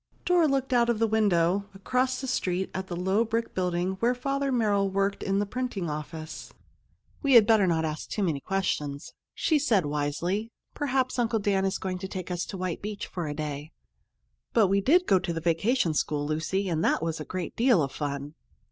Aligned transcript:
Dora 0.25 0.47
looked 0.47 0.73
out 0.73 0.89
of 0.89 0.97
the 0.97 1.05
window 1.05 1.69
across 1.75 2.19
the 2.19 2.27
street 2.27 2.71
at 2.73 2.87
the 2.87 2.95
low 2.95 3.23
brick 3.23 3.53
building 3.53 3.97
where 3.99 4.15
Father 4.15 4.51
Merrill 4.51 4.89
worked 4.89 5.21
in 5.21 5.37
the 5.37 5.45
printing 5.45 5.91
office. 5.91 6.51
"We 7.21 7.33
had 7.33 7.45
better 7.45 7.67
not 7.67 7.85
ask 7.85 8.09
too 8.09 8.23
many 8.23 8.39
questions," 8.39 9.13
she 9.35 9.59
said 9.59 9.85
wisely. 9.85 10.51
"Perhaps 10.73 11.19
Uncle 11.19 11.37
Dan 11.37 11.65
is 11.65 11.77
going 11.77 11.99
to 11.99 12.07
take 12.07 12.31
us 12.31 12.47
to 12.47 12.57
White 12.57 12.81
Beach 12.81 13.05
for 13.05 13.27
a 13.27 13.35
day. 13.35 13.73
But 14.53 14.69
we 14.69 14.81
did 14.81 15.05
go 15.05 15.19
to 15.19 15.33
the 15.33 15.39
vacation 15.39 15.93
school, 15.93 16.25
Lucy, 16.25 16.67
and 16.67 16.83
that 16.83 17.03
was 17.03 17.19
a 17.19 17.23
great 17.23 17.55
deal 17.55 17.83
of 17.83 17.91
fun." 17.91 18.33